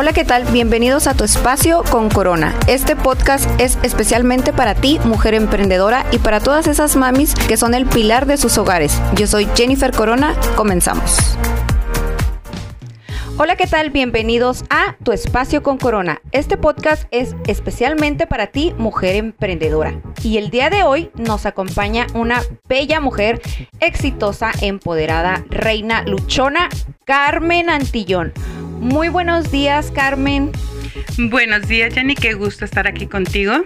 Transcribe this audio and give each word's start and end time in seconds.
Hola, 0.00 0.12
¿qué 0.12 0.24
tal? 0.24 0.44
Bienvenidos 0.44 1.08
a 1.08 1.14
tu 1.14 1.24
espacio 1.24 1.82
con 1.90 2.08
Corona. 2.08 2.54
Este 2.68 2.94
podcast 2.94 3.50
es 3.60 3.78
especialmente 3.82 4.52
para 4.52 4.76
ti, 4.76 5.00
mujer 5.02 5.34
emprendedora, 5.34 6.06
y 6.12 6.18
para 6.18 6.38
todas 6.38 6.68
esas 6.68 6.94
mamis 6.94 7.34
que 7.34 7.56
son 7.56 7.74
el 7.74 7.84
pilar 7.84 8.24
de 8.26 8.36
sus 8.36 8.58
hogares. 8.58 9.02
Yo 9.16 9.26
soy 9.26 9.48
Jennifer 9.56 9.90
Corona, 9.90 10.36
comenzamos. 10.54 11.36
Hola, 13.38 13.56
¿qué 13.56 13.66
tal? 13.66 13.90
Bienvenidos 13.90 14.62
a 14.70 14.94
Tu 15.02 15.10
Espacio 15.10 15.64
con 15.64 15.78
Corona. 15.78 16.20
Este 16.30 16.56
podcast 16.56 17.08
es 17.10 17.34
especialmente 17.48 18.28
para 18.28 18.46
ti, 18.46 18.74
mujer 18.78 19.16
emprendedora. 19.16 20.00
Y 20.22 20.38
el 20.38 20.50
día 20.50 20.70
de 20.70 20.84
hoy 20.84 21.10
nos 21.16 21.44
acompaña 21.44 22.06
una 22.14 22.40
bella 22.68 23.00
mujer 23.00 23.42
exitosa, 23.80 24.52
empoderada, 24.60 25.44
reina 25.50 26.02
luchona, 26.02 26.68
Carmen 27.04 27.68
Antillón. 27.68 28.32
Muy 28.80 29.08
buenos 29.08 29.50
días, 29.50 29.90
Carmen. 29.90 30.52
Buenos 31.18 31.66
días, 31.66 31.92
Jenny. 31.94 32.14
Qué 32.14 32.34
gusto 32.34 32.64
estar 32.64 32.86
aquí 32.86 33.06
contigo. 33.06 33.64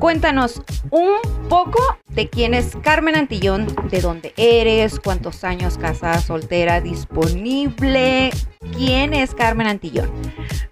Cuéntanos 0.00 0.60
un 0.90 1.12
poco 1.48 1.78
de 2.08 2.28
quién 2.28 2.54
es 2.54 2.72
Carmen 2.82 3.14
Antillón, 3.14 3.68
de 3.90 4.00
dónde 4.00 4.34
eres, 4.36 4.98
cuántos 4.98 5.44
años 5.44 5.78
casada, 5.78 6.20
soltera, 6.20 6.80
disponible. 6.80 8.30
¿Quién 8.76 9.14
es 9.14 9.34
Carmen 9.34 9.68
Antillón? 9.68 10.10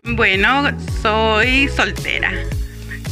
Bueno, 0.03 0.77
soy 1.01 1.69
soltera, 1.69 2.33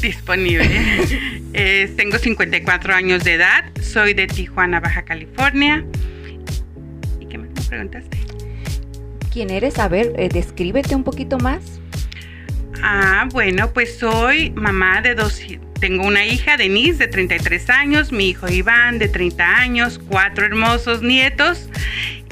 disponible. 0.01 0.69
eh, 1.53 1.95
tengo 1.97 2.19
54 2.19 2.93
años 2.93 3.23
de 3.23 3.35
edad, 3.35 3.65
soy 3.81 4.15
de 4.15 4.27
Tijuana, 4.27 4.81
Baja 4.81 5.05
California. 5.05 5.85
¿Y 7.21 7.27
qué 7.27 7.39
más 7.39 7.51
me 7.51 7.63
preguntaste? 7.63 8.38
¿Quién 9.39 9.51
eres? 9.51 9.79
A 9.79 9.87
ver, 9.87 10.15
eh, 10.17 10.29
descríbete 10.29 10.97
un 10.97 11.05
poquito 11.05 11.39
más. 11.39 11.61
Ah, 12.83 13.29
bueno, 13.31 13.73
pues 13.73 13.97
soy 13.97 14.51
mamá 14.51 15.01
de 15.01 15.15
dos, 15.15 15.41
tengo 15.79 16.05
una 16.09 16.27
hija, 16.27 16.57
Denise, 16.57 16.99
de 16.99 17.07
33 17.07 17.71
años, 17.71 18.11
mi 18.11 18.31
hijo 18.31 18.49
Iván, 18.49 18.99
de 18.99 19.07
30 19.07 19.45
años, 19.45 20.01
cuatro 20.09 20.45
hermosos 20.45 21.03
nietos. 21.03 21.69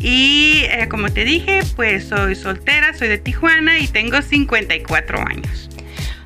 Y 0.01 0.65
eh, 0.65 0.89
como 0.89 1.13
te 1.13 1.25
dije, 1.25 1.61
pues 1.77 2.09
soy 2.09 2.35
soltera, 2.35 2.93
soy 2.93 3.07
de 3.07 3.19
Tijuana 3.19 3.79
y 3.79 3.87
tengo 3.87 4.21
54 4.21 5.21
años. 5.29 5.71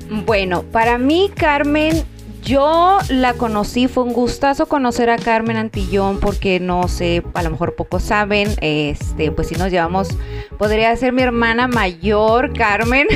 Bueno, 0.09 0.63
para 0.63 0.97
mí, 0.97 1.29
Carmen, 1.35 2.03
yo 2.51 2.99
la 3.07 3.35
conocí, 3.35 3.87
fue 3.87 4.03
un 4.03 4.11
gustazo 4.11 4.65
conocer 4.65 5.09
a 5.09 5.17
Carmen 5.17 5.55
Antillón 5.55 6.19
porque 6.19 6.59
no 6.59 6.89
sé, 6.89 7.23
a 7.33 7.43
lo 7.43 7.49
mejor 7.49 7.75
pocos 7.75 8.03
saben, 8.03 8.49
este, 8.59 9.31
pues 9.31 9.47
si 9.47 9.55
nos 9.55 9.71
llevamos, 9.71 10.09
podría 10.57 10.93
ser 10.97 11.13
mi 11.13 11.21
hermana 11.21 11.69
mayor, 11.69 12.51
Carmen. 12.51 13.07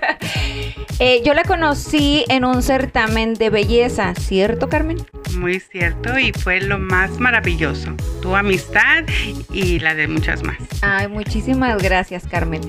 eh, 0.98 1.20
yo 1.22 1.34
la 1.34 1.42
conocí 1.44 2.24
en 2.30 2.46
un 2.46 2.62
certamen 2.62 3.34
de 3.34 3.50
belleza, 3.50 4.14
¿cierto, 4.14 4.70
Carmen? 4.70 4.96
Muy 5.36 5.60
cierto, 5.60 6.18
y 6.18 6.32
fue 6.32 6.62
lo 6.62 6.78
más 6.78 7.18
maravilloso, 7.18 7.90
tu 8.22 8.34
amistad 8.34 9.04
y 9.52 9.80
la 9.80 9.94
de 9.94 10.08
muchas 10.08 10.42
más. 10.44 10.56
Ay, 10.80 11.08
muchísimas 11.08 11.82
gracias, 11.82 12.26
Carmen. 12.26 12.62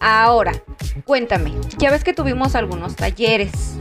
Ahora, 0.00 0.52
cuéntame, 1.04 1.52
ya 1.78 1.92
ves 1.92 2.02
que 2.02 2.12
tuvimos 2.12 2.56
algunos 2.56 2.96
talleres. 2.96 3.76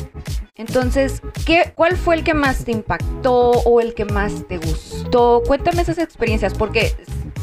Entonces, 0.56 1.22
¿qué, 1.46 1.72
¿cuál 1.76 1.96
fue 1.96 2.16
el 2.16 2.24
que 2.24 2.34
más 2.34 2.66
te 2.66 2.72
impactó 2.72 3.52
o 3.52 3.80
el 3.80 3.94
que 3.94 4.06
más 4.06 4.48
te 4.48 4.58
gustó? 4.58 5.42
Cuéntame 5.48 5.82
esas 5.82 5.98
experiencias, 5.98 6.54
porque, 6.54 6.94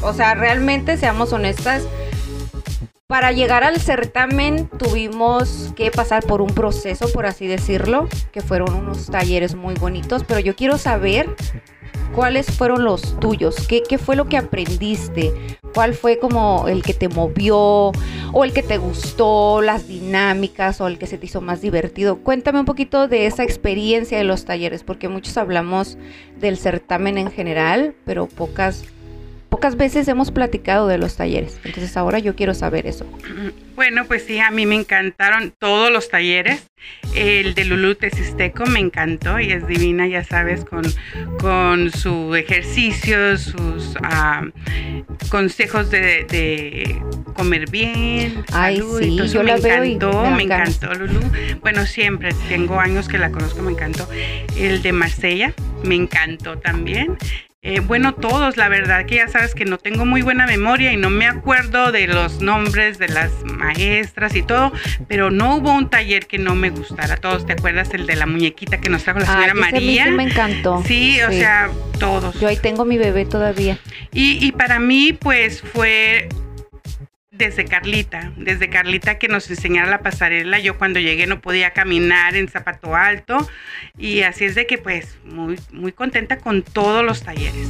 o 0.01 0.13
sea, 0.13 0.35
realmente, 0.35 0.95
seamos 0.95 1.33
honestas, 1.33 1.83
para 3.07 3.31
llegar 3.31 3.63
al 3.63 3.79
certamen 3.81 4.67
tuvimos 4.67 5.73
que 5.75 5.89
pasar 5.89 6.23
por 6.23 6.41
un 6.41 6.53
proceso, 6.53 7.11
por 7.11 7.25
así 7.25 7.47
decirlo, 7.47 8.07
que 8.31 8.41
fueron 8.41 8.75
unos 8.75 9.07
talleres 9.07 9.55
muy 9.55 9.73
bonitos, 9.73 10.23
pero 10.27 10.39
yo 10.39 10.55
quiero 10.55 10.77
saber 10.77 11.35
cuáles 12.13 12.51
fueron 12.51 12.83
los 12.83 13.19
tuyos, 13.19 13.67
qué, 13.67 13.81
qué 13.81 13.97
fue 13.97 14.15
lo 14.15 14.29
que 14.29 14.37
aprendiste, 14.37 15.33
cuál 15.73 15.93
fue 15.93 16.19
como 16.19 16.67
el 16.67 16.83
que 16.83 16.93
te 16.93 17.09
movió 17.09 17.91
o 18.31 18.43
el 18.43 18.53
que 18.53 18.63
te 18.63 18.77
gustó, 18.77 19.61
las 19.61 19.87
dinámicas 19.87 20.81
o 20.81 20.87
el 20.87 20.97
que 20.97 21.07
se 21.07 21.17
te 21.17 21.25
hizo 21.25 21.41
más 21.41 21.61
divertido. 21.61 22.17
Cuéntame 22.17 22.59
un 22.59 22.65
poquito 22.65 23.07
de 23.07 23.25
esa 23.25 23.43
experiencia 23.43 24.17
de 24.17 24.23
los 24.23 24.45
talleres, 24.45 24.83
porque 24.83 25.09
muchos 25.09 25.37
hablamos 25.37 25.97
del 26.39 26.57
certamen 26.57 27.17
en 27.17 27.31
general, 27.31 27.95
pero 28.05 28.27
pocas 28.27 28.83
pocas 29.59 29.75
veces 29.75 30.07
hemos 30.07 30.31
platicado 30.31 30.87
de 30.87 30.97
los 30.97 31.17
talleres. 31.17 31.59
Entonces 31.65 31.97
ahora 31.97 32.17
yo 32.19 32.33
quiero 32.33 32.53
saber 32.53 32.87
eso. 32.87 33.05
Bueno, 33.75 34.05
pues 34.05 34.23
sí, 34.23 34.39
a 34.39 34.51
mí 34.51 34.65
me 34.65 34.75
encantaron 34.75 35.51
todos 35.59 35.91
los 35.91 36.07
talleres. 36.07 36.69
El 37.13 37.55
de 37.55 37.65
Lulu 37.65 37.95
Tesisteco 37.95 38.65
me 38.67 38.79
encantó 38.79 39.37
y 39.37 39.51
es 39.51 39.67
divina, 39.67 40.07
ya 40.07 40.23
sabes, 40.23 40.63
con, 40.63 40.83
con 41.41 41.91
su 41.91 42.33
ejercicio, 42.35 43.37
sus 43.37 43.97
uh, 43.97 44.49
consejos 45.29 45.91
de, 45.91 46.23
de, 46.29 47.01
comer 47.33 47.69
bien. 47.69 48.45
Ay, 48.53 48.77
salud, 48.77 48.99
sí, 49.01 49.17
yo 49.27 49.43
la 49.43 49.55
me 49.55 49.61
veo 49.61 49.83
encantó, 49.83 50.25
y 50.25 50.33
me, 50.35 50.43
encantó 50.43 50.93
Lulu. 50.93 51.19
Bueno, 51.59 51.85
siempre, 51.85 52.29
tengo 52.47 52.79
años 52.79 53.09
que 53.09 53.17
la 53.17 53.29
conozco, 53.29 53.61
me 53.61 53.73
encantó. 53.73 54.07
El 54.55 54.81
de 54.81 54.93
Marsella 54.93 55.53
me 55.83 55.95
encantó 55.95 56.57
también. 56.59 57.17
Eh, 57.61 57.81
bueno, 57.81 58.13
todos, 58.13 58.55
la 58.55 58.69
verdad 58.69 59.05
que 59.05 59.15
ya 59.15 59.27
sabes 59.27 59.53
que 59.53 59.65
no 59.65 59.77
tengo 59.77 60.05
muy 60.05 60.21
buena 60.21 60.47
memoria 60.47 60.93
y 60.93 60.97
no 60.97 61.09
me 61.09 61.27
acuerdo 61.27 61.91
de 61.91 62.07
los 62.07 62.39
nombres 62.39 62.99
de 62.99 63.09
las 63.09 63.33
maestras 63.43 64.33
y 64.37 64.43
todo, 64.43 64.71
pero 65.09 65.29
no 65.29 65.57
hubo 65.57 65.73
un 65.73 65.89
taller 65.89 66.25
que 66.25 66.37
no 66.37 66.55
me 66.55 66.69
gustara. 66.69 67.17
Todos, 67.17 67.45
¿te 67.45 67.51
acuerdas 67.51 67.93
el 67.93 68.05
de 68.07 68.15
la 68.15 68.25
muñequita 68.25 68.79
que 68.79 68.87
nos 68.87 69.03
trajo 69.03 69.19
la 69.19 69.25
señora 69.25 69.51
Ay, 69.53 69.59
María? 69.59 70.05
Sí 70.05 70.11
me 70.11 70.23
encantó. 70.23 70.83
Sí, 70.87 71.15
sí, 71.15 71.21
o 71.21 71.31
sea, 71.31 71.69
todos. 71.99 72.39
Yo 72.39 72.47
ahí 72.47 72.55
tengo 72.55 72.85
mi 72.85 72.97
bebé 72.97 73.25
todavía. 73.25 73.77
Y, 74.13 74.37
y 74.41 74.53
para 74.53 74.79
mí, 74.79 75.11
pues 75.11 75.61
fue 75.61 76.29
desde 77.39 77.63
Carlita, 77.63 78.33
desde 78.35 78.69
Carlita 78.69 79.17
que 79.17 79.29
nos 79.29 79.49
enseñara 79.49 79.89
la 79.89 80.01
pasarela. 80.01 80.59
Yo 80.59 80.77
cuando 80.77 80.99
llegué 80.99 81.25
no 81.25 81.39
podía 81.39 81.71
caminar 81.71 82.35
en 82.35 82.49
zapato 82.49 82.95
alto 82.95 83.49
y 83.97 84.21
así 84.21 84.43
es 84.43 84.55
de 84.55 84.67
que 84.67 84.77
pues 84.77 85.17
muy, 85.23 85.57
muy 85.71 85.93
contenta 85.93 86.37
con 86.37 86.61
todos 86.61 87.03
los 87.03 87.23
talleres. 87.23 87.69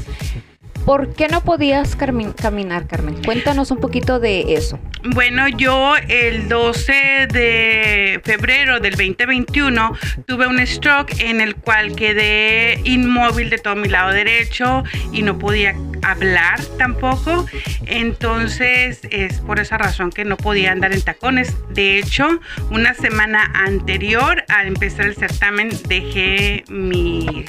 ¿Por 0.85 1.13
qué 1.13 1.27
no 1.27 1.41
podías 1.41 1.95
caminar, 1.95 2.87
Carmen? 2.87 3.21
Cuéntanos 3.23 3.71
un 3.71 3.77
poquito 3.79 4.19
de 4.19 4.53
eso. 4.53 4.79
Bueno, 5.03 5.47
yo 5.47 5.95
el 6.07 6.49
12 6.49 7.27
de 7.31 8.21
febrero 8.23 8.79
del 8.79 8.95
2021 8.95 9.93
tuve 10.25 10.47
un 10.47 10.65
stroke 10.65 11.19
en 11.21 11.41
el 11.41 11.55
cual 11.55 11.95
quedé 11.95 12.81
inmóvil 12.83 13.49
de 13.49 13.59
todo 13.59 13.75
mi 13.75 13.87
lado 13.87 14.11
derecho 14.11 14.83
y 15.13 15.21
no 15.21 15.37
podía 15.37 15.75
hablar 16.01 16.59
tampoco. 16.77 17.45
Entonces 17.85 19.01
es 19.09 19.39
por 19.39 19.59
esa 19.59 19.77
razón 19.77 20.09
que 20.09 20.25
no 20.25 20.37
podía 20.37 20.71
andar 20.71 20.93
en 20.93 21.01
tacones. 21.01 21.55
De 21.69 21.99
hecho, 21.99 22.27
una 22.71 22.93
semana 22.93 23.51
anterior 23.53 24.43
al 24.49 24.67
empezar 24.67 25.05
el 25.05 25.15
certamen 25.15 25.69
dejé 25.87 26.63
mi 26.67 27.45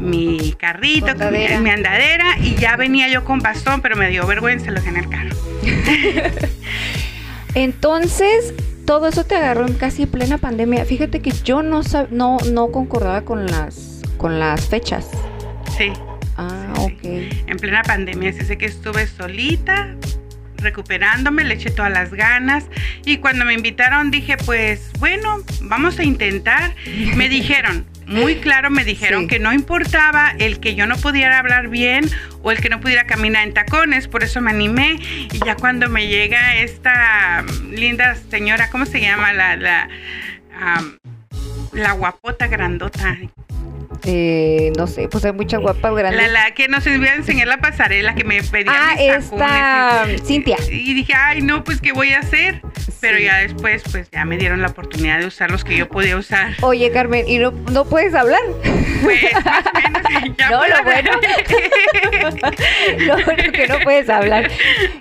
mi 0.00 0.54
carrito, 0.58 1.06
mi 1.60 1.70
andadera 1.70 2.38
y 2.40 2.54
ya 2.54 2.76
venía 2.76 3.08
yo 3.08 3.24
con 3.24 3.40
bastón, 3.40 3.80
pero 3.82 3.96
me 3.96 4.08
dio 4.10 4.26
vergüenza, 4.26 4.70
lo 4.70 4.80
en 4.80 4.96
el 4.96 5.08
carro. 5.08 5.36
Entonces, 7.54 8.54
todo 8.86 9.08
eso 9.08 9.24
te 9.24 9.36
agarró 9.36 9.66
en 9.66 9.74
casi 9.74 10.06
plena 10.06 10.38
pandemia. 10.38 10.84
Fíjate 10.84 11.20
que 11.20 11.30
yo 11.30 11.62
no 11.62 11.82
no 12.10 12.38
no 12.50 12.72
concordaba 12.72 13.22
con 13.22 13.46
las 13.46 14.02
con 14.16 14.38
las 14.38 14.68
fechas. 14.68 15.10
Sí. 15.76 15.92
Ah, 16.36 16.72
sí, 16.76 16.82
ok. 16.82 17.00
Sí. 17.02 17.28
En 17.46 17.56
plena 17.58 17.82
pandemia, 17.82 18.30
así 18.30 18.44
sé 18.44 18.56
que 18.56 18.66
estuve 18.66 19.06
solita, 19.06 19.94
recuperándome, 20.56 21.44
le 21.44 21.54
eché 21.54 21.70
todas 21.70 21.92
las 21.92 22.12
ganas 22.12 22.64
y 23.04 23.18
cuando 23.18 23.44
me 23.44 23.52
invitaron 23.52 24.10
dije, 24.10 24.36
pues 24.38 24.90
bueno, 24.98 25.42
vamos 25.62 25.98
a 25.98 26.04
intentar. 26.04 26.74
Me 27.16 27.28
dijeron, 27.30 27.84
muy 28.12 28.36
claro 28.36 28.70
me 28.70 28.84
dijeron 28.84 29.22
sí. 29.22 29.28
que 29.28 29.38
no 29.38 29.52
importaba 29.52 30.34
el 30.38 30.60
que 30.60 30.74
yo 30.74 30.86
no 30.86 30.96
pudiera 30.96 31.38
hablar 31.38 31.68
bien 31.68 32.08
o 32.42 32.50
el 32.50 32.60
que 32.60 32.68
no 32.68 32.80
pudiera 32.80 33.06
caminar 33.06 33.46
en 33.46 33.54
tacones, 33.54 34.08
por 34.08 34.22
eso 34.22 34.40
me 34.40 34.50
animé 34.50 34.96
y 35.32 35.38
ya 35.44 35.56
cuando 35.56 35.88
me 35.88 36.08
llega 36.08 36.56
esta 36.56 37.44
linda 37.70 38.16
señora, 38.30 38.70
¿cómo 38.70 38.86
se 38.86 39.00
llama? 39.00 39.32
La, 39.32 39.56
la, 39.56 39.88
um, 40.78 40.98
la 41.72 41.92
guapota 41.92 42.46
grandota. 42.46 43.18
Eh, 44.04 44.72
no 44.76 44.86
sé, 44.86 45.08
pues 45.08 45.24
hay 45.24 45.32
muchas 45.32 45.60
guapas 45.60 45.94
grandes. 45.94 46.20
La, 46.20 46.44
la 46.44 46.50
que 46.54 46.68
nos 46.68 46.86
iba 46.86 47.06
a 47.06 47.14
enseñar 47.14 47.46
la 47.46 47.58
pasarela 47.58 48.14
que 48.14 48.24
me 48.24 48.42
pedía. 48.42 48.72
Ah, 48.74 48.94
esta 48.98 50.06
y, 50.12 50.18
Cintia. 50.18 50.56
Y 50.70 50.94
dije, 50.94 51.14
ay, 51.14 51.42
no, 51.42 51.62
pues, 51.62 51.80
¿qué 51.80 51.92
voy 51.92 52.12
a 52.12 52.18
hacer? 52.18 52.62
Pero 53.00 53.18
sí. 53.18 53.24
ya 53.24 53.38
después, 53.38 53.82
pues, 53.90 54.08
ya 54.10 54.24
me 54.24 54.38
dieron 54.38 54.60
la 54.60 54.68
oportunidad 54.68 55.18
de 55.18 55.26
usar 55.26 55.50
los 55.50 55.64
que 55.64 55.76
yo 55.76 55.88
podía 55.88 56.16
usar. 56.16 56.54
Oye, 56.62 56.90
Carmen, 56.90 57.28
¿y 57.28 57.38
no, 57.38 57.52
no 57.70 57.84
puedes 57.84 58.14
hablar? 58.14 58.40
Pues, 59.02 59.22
más 59.44 59.64
o 59.66 59.72
menos, 59.74 60.36
ya 60.36 60.50
No, 60.50 60.66
lo 60.66 60.82
bueno. 60.82 61.10
lo 62.98 63.24
bueno 63.24 63.52
que 63.52 63.68
no 63.68 63.78
puedes 63.84 64.08
hablar. 64.08 64.50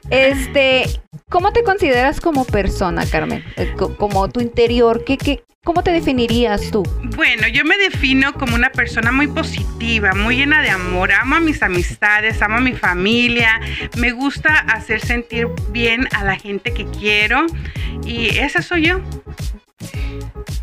Este, 0.09 0.86
¿Cómo 1.30 1.53
te 1.53 1.63
consideras 1.63 2.19
como 2.19 2.45
persona, 2.45 3.06
Carmen? 3.09 3.44
Eh, 3.56 3.74
como 3.98 4.30
tu 4.30 4.42
interior, 4.42 5.03
¿qué, 5.06 5.18
qué, 5.18 5.44
¿cómo 5.63 5.83
te 5.83 5.91
definirías 5.91 6.71
tú? 6.71 6.81
Bueno, 7.15 7.47
yo 7.47 7.63
me 7.63 7.77
defino 7.77 8.33
como 8.33 8.55
una 8.55 8.71
persona 8.71 9.11
muy 9.11 9.27
positiva, 9.27 10.13
muy 10.13 10.37
llena 10.37 10.61
de 10.61 10.69
amor. 10.69 11.11
Amo 11.11 11.35
a 11.35 11.39
mis 11.39 11.61
amistades, 11.61 12.41
amo 12.41 12.57
a 12.57 12.61
mi 12.61 12.73
familia. 12.73 13.61
Me 13.97 14.11
gusta 14.11 14.59
hacer 14.59 15.01
sentir 15.01 15.47
bien 15.69 16.07
a 16.13 16.23
la 16.23 16.35
gente 16.35 16.73
que 16.73 16.85
quiero. 16.85 17.45
Y 18.05 18.37
esa 18.39 18.61
soy 18.63 18.87
yo. 18.87 19.01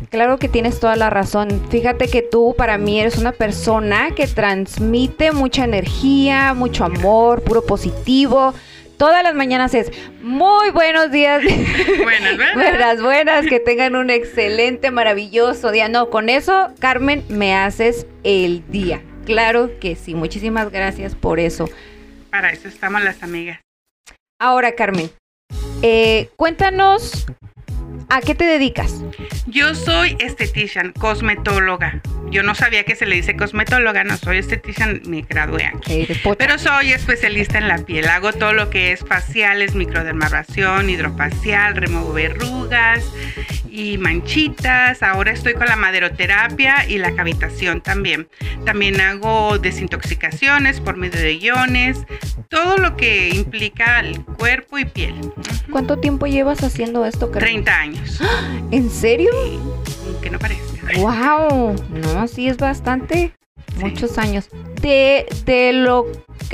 Claro 0.09 0.37
que 0.37 0.49
tienes 0.49 0.79
toda 0.79 0.95
la 0.97 1.09
razón. 1.09 1.61
Fíjate 1.69 2.07
que 2.09 2.21
tú 2.21 2.55
para 2.57 2.77
mí 2.77 2.99
eres 2.99 3.17
una 3.17 3.31
persona 3.31 4.11
que 4.15 4.27
transmite 4.27 5.31
mucha 5.31 5.63
energía, 5.63 6.53
mucho 6.53 6.83
amor, 6.83 7.41
puro 7.43 7.65
positivo 7.65 8.53
todas 8.99 9.23
las 9.23 9.33
mañanas 9.33 9.73
es 9.73 9.91
muy 10.21 10.69
buenos 10.71 11.09
días. 11.09 11.41
Buenas, 12.03 12.35
buenas. 12.35 12.53
buenas, 12.53 13.01
buenas, 13.01 13.45
que 13.47 13.59
tengan 13.59 13.95
un 13.95 14.09
excelente, 14.09 14.91
maravilloso 14.91 15.71
día. 15.71 15.87
No, 15.87 16.09
con 16.09 16.29
eso, 16.29 16.73
Carmen, 16.79 17.23
me 17.29 17.55
haces 17.55 18.05
el 18.23 18.69
día. 18.69 19.01
Claro 19.25 19.71
que 19.79 19.95
sí, 19.95 20.15
muchísimas 20.15 20.69
gracias 20.69 21.15
por 21.15 21.39
eso. 21.39 21.69
Para 22.29 22.51
eso 22.51 22.67
estamos 22.67 23.01
las 23.01 23.23
amigas. 23.23 23.61
Ahora, 24.39 24.73
Carmen, 24.73 25.09
eh, 25.81 26.29
cuéntanos 26.35 27.25
¿A 28.11 28.21
qué 28.21 28.33
te 28.33 28.43
dedicas? 28.43 29.03
Yo 29.45 29.75
soy 29.75 30.17
estetician, 30.19 30.93
cosmetóloga. 30.93 32.01
Yo 32.31 32.41
no 32.41 32.55
sabía 32.55 32.83
que 32.83 32.95
se 32.95 33.05
le 33.05 33.15
dice 33.15 33.35
cosmetóloga, 33.35 34.03
no 34.03 34.17
soy 34.17 34.37
estetician, 34.37 35.01
me 35.05 35.21
gradué 35.21 35.65
aquí. 35.65 36.07
Pero 36.37 36.57
soy 36.57 36.91
especialista 36.91 37.59
en 37.59 37.67
la 37.67 37.77
piel. 37.77 38.07
Hago 38.07 38.33
todo 38.33 38.53
lo 38.53 38.69
que 38.71 38.91
es 38.91 39.01
faciales, 39.01 39.75
microdermabrasión, 39.75 40.89
hidrofacial, 40.89 41.75
removo 41.75 42.13
verrugas 42.13 43.03
y 43.71 43.97
manchitas. 43.97 45.03
Ahora 45.03 45.31
estoy 45.31 45.53
con 45.53 45.67
la 45.67 45.75
maderoterapia 45.75 46.87
y 46.87 46.97
la 46.97 47.15
cavitación 47.15 47.81
también. 47.81 48.27
También 48.65 48.99
hago 49.01 49.57
desintoxicaciones 49.59 50.81
por 50.81 50.97
medio 50.97 51.19
de 51.19 51.37
iones, 51.37 52.05
todo 52.49 52.77
lo 52.77 52.95
que 52.97 53.29
implica 53.29 53.99
el 53.99 54.23
cuerpo 54.23 54.77
y 54.77 54.85
piel. 54.85 55.15
¿Cuánto 55.71 55.99
tiempo 55.99 56.25
llevas 56.25 56.63
haciendo 56.63 57.05
esto? 57.05 57.31
Carmen? 57.31 57.63
30 57.63 57.79
años. 57.79 57.98
¿En 58.71 58.89
serio? 58.89 59.31
que 60.21 60.29
no 60.29 60.39
parece. 60.39 60.61
¡Wow! 60.97 61.75
No, 61.89 62.27
sí 62.27 62.47
es 62.47 62.57
bastante. 62.57 63.33
Muchos 63.77 64.17
años. 64.17 64.49
De, 64.81 65.25
de, 65.45 65.73
lo, 65.73 66.07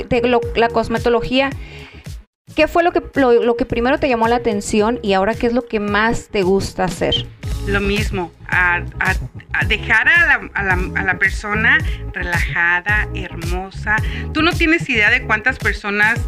de 0.08 0.40
la 0.54 0.68
cosmetología, 0.68 1.50
¿qué 2.54 2.68
fue 2.68 2.82
lo 2.82 2.92
que, 2.92 3.02
lo, 3.14 3.56
que 3.56 3.64
primero 3.64 3.98
te 3.98 4.08
llamó 4.08 4.28
la 4.28 4.36
atención 4.36 5.00
y 5.02 5.14
ahora 5.14 5.34
qué 5.34 5.46
es 5.46 5.52
lo 5.52 5.66
que 5.66 5.80
más 5.80 6.28
te 6.28 6.42
gusta 6.42 6.84
hacer? 6.84 7.26
Lo 7.66 7.80
mismo, 7.80 8.32
a, 8.48 8.82
dejar 9.66 10.08
a 10.08 10.26
la, 10.26 10.50
a, 10.54 10.62
la, 10.62 11.00
a 11.00 11.04
la, 11.04 11.18
persona 11.18 11.78
relajada, 12.12 13.08
hermosa. 13.14 13.96
Tú 14.32 14.42
no 14.42 14.52
tienes 14.52 14.88
idea 14.88 15.10
de 15.10 15.22
cuántas 15.22 15.58
personas 15.58 16.20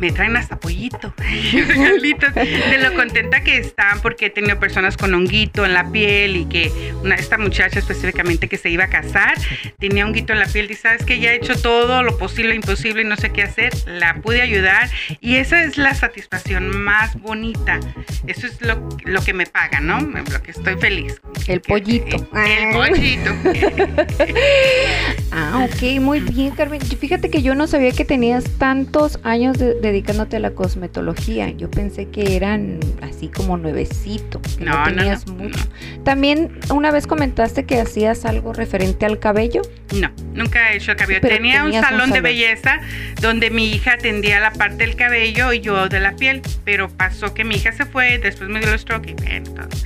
me 0.00 0.10
traen 0.12 0.36
hasta 0.36 0.58
pollito, 0.58 1.14
regalitos, 1.68 2.34
de 2.34 2.78
lo 2.78 2.94
contenta 2.94 3.42
que 3.42 3.58
están 3.58 4.00
porque 4.00 4.26
he 4.26 4.30
tenido 4.30 4.58
personas 4.58 4.96
con 4.96 5.12
honguito 5.12 5.66
en 5.66 5.74
la 5.74 5.92
piel 5.92 6.36
y 6.36 6.44
que 6.46 6.72
una, 7.02 7.14
esta 7.16 7.36
muchacha 7.36 7.78
específicamente 7.78 8.48
que 8.48 8.56
se 8.56 8.70
iba 8.70 8.84
a 8.84 8.88
casar 8.88 9.34
tenía 9.78 10.06
honguito 10.06 10.32
en 10.32 10.40
la 10.40 10.46
piel 10.46 10.70
y 10.70 10.74
sabes 10.74 11.04
que 11.04 11.20
ya 11.20 11.32
he 11.32 11.36
hecho 11.36 11.54
todo 11.60 12.02
lo 12.02 12.16
posible, 12.16 12.54
imposible 12.54 13.02
y 13.02 13.04
no 13.04 13.16
sé 13.16 13.30
qué 13.30 13.42
hacer, 13.42 13.72
la 13.86 14.14
pude 14.22 14.40
ayudar 14.40 14.88
y 15.20 15.36
esa 15.36 15.62
es 15.62 15.76
la 15.76 15.94
satisfacción 15.94 16.74
más 16.82 17.20
bonita, 17.20 17.78
eso 18.26 18.46
es 18.46 18.62
lo, 18.62 18.88
lo 19.04 19.22
que 19.22 19.34
me 19.34 19.44
paga, 19.44 19.80
¿no? 19.80 20.00
Lo 20.00 20.42
que 20.42 20.52
estoy 20.52 20.76
feliz. 20.76 21.20
El 21.46 21.60
pollito. 21.60 22.16
El, 22.34 22.72
pollito. 22.72 23.30
ah, 25.32 25.66
ok, 25.68 26.00
muy 26.00 26.20
bien, 26.20 26.52
Carmen. 26.52 26.80
Fíjate 26.80 27.28
que 27.30 27.42
yo 27.42 27.54
no 27.54 27.66
sabía 27.66 27.92
que 27.92 28.04
tenías 28.04 28.44
tantos 28.58 29.18
años 29.24 29.58
de 29.58 29.89
dedicándote 29.90 30.36
a 30.36 30.40
la 30.40 30.52
cosmetología. 30.52 31.50
Yo 31.50 31.70
pensé 31.70 32.08
que 32.08 32.36
eran 32.36 32.78
así 33.02 33.28
como 33.28 33.56
nuevecito. 33.56 34.40
no, 34.60 34.82
tenías 34.84 35.26
mucho. 35.26 35.58
También 36.04 36.58
una 36.72 36.90
vez 36.90 37.06
comentaste 37.06 37.64
que 37.64 37.80
hacías 37.80 38.24
algo 38.24 38.52
referente 38.52 39.06
al 39.06 39.18
cabello. 39.18 39.62
No, 39.94 40.10
nunca 40.34 40.72
he 40.72 40.76
hecho 40.76 40.92
el 40.92 40.96
cabello. 40.96 41.20
Tenía 41.20 41.64
un 41.64 41.72
salón, 41.72 42.10
de 42.10 42.20
belleza 42.20 42.80
donde 43.20 43.50
mi 43.50 43.70
hija 43.70 43.94
atendía 43.94 44.40
la 44.40 44.52
parte 44.52 44.86
del 44.86 44.96
cabello 44.96 45.52
y 45.52 45.60
yo 45.60 45.88
de 45.88 46.00
la 46.00 46.16
piel, 46.16 46.42
pero 46.64 46.88
pasó 46.88 47.34
que 47.34 47.44
mi 47.44 47.56
hija 47.56 47.72
se 47.72 47.84
fue, 47.84 48.18
después 48.18 48.48
me 48.48 48.60
dio 48.60 48.72
el 48.72 48.78
stroke 48.78 49.08
y 49.08 49.14
entonces, 49.26 49.84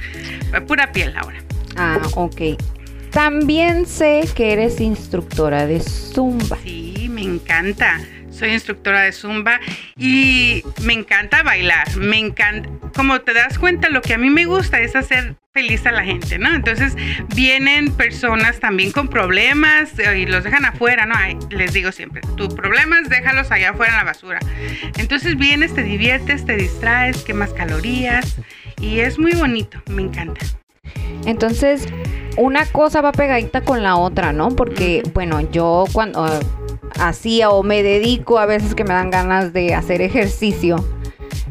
fue 0.50 0.60
pura 0.60 0.92
piel 0.92 1.14
ahora. 1.16 1.38
Ah, 1.76 2.00
ok. 2.14 2.42
También 3.10 3.86
sé 3.86 4.28
que 4.34 4.52
eres 4.52 4.80
instructora 4.80 5.66
de 5.66 5.80
Zumba. 5.80 6.58
Sí, 6.64 7.08
me 7.08 7.22
encanta 7.22 8.00
soy 8.34 8.50
instructora 8.50 9.02
de 9.02 9.12
zumba 9.12 9.60
y 9.96 10.62
me 10.82 10.92
encanta 10.92 11.42
bailar, 11.42 11.96
me 11.96 12.18
encanta, 12.18 12.68
como 12.94 13.20
te 13.20 13.32
das 13.32 13.58
cuenta, 13.58 13.88
lo 13.88 14.02
que 14.02 14.14
a 14.14 14.18
mí 14.18 14.30
me 14.30 14.44
gusta 14.44 14.80
es 14.80 14.96
hacer 14.96 15.36
feliz 15.52 15.86
a 15.86 15.92
la 15.92 16.02
gente, 16.02 16.36
¿no? 16.38 16.52
Entonces 16.52 16.96
vienen 17.34 17.92
personas 17.92 18.58
también 18.58 18.90
con 18.90 19.08
problemas 19.08 19.96
eh, 20.00 20.18
y 20.18 20.26
los 20.26 20.42
dejan 20.42 20.64
afuera, 20.64 21.06
¿no? 21.06 21.14
les 21.50 21.72
digo 21.72 21.92
siempre, 21.92 22.22
tus 22.36 22.52
problemas 22.54 23.08
déjalos 23.08 23.52
allá 23.52 23.70
afuera 23.70 23.92
en 23.92 23.98
la 23.98 24.04
basura. 24.04 24.40
Entonces 24.98 25.36
vienes, 25.36 25.72
te 25.72 25.84
diviertes, 25.84 26.44
te 26.44 26.56
distraes, 26.56 27.22
quemas 27.22 27.52
calorías 27.52 28.36
y 28.80 29.00
es 29.00 29.18
muy 29.18 29.32
bonito, 29.32 29.80
me 29.88 30.02
encanta. 30.02 30.40
Entonces, 31.24 31.86
una 32.36 32.66
cosa 32.66 33.00
va 33.00 33.12
pegadita 33.12 33.62
con 33.62 33.82
la 33.82 33.96
otra, 33.96 34.32
¿no? 34.32 34.50
Porque, 34.50 35.02
bueno, 35.14 35.40
yo 35.52 35.84
cuando 35.92 36.26
hacía 36.98 37.50
o 37.50 37.62
me 37.62 37.82
dedico 37.82 38.38
a 38.38 38.46
veces 38.46 38.74
que 38.74 38.84
me 38.84 38.94
dan 38.94 39.10
ganas 39.10 39.52
de 39.52 39.74
hacer 39.74 40.02
ejercicio, 40.02 40.76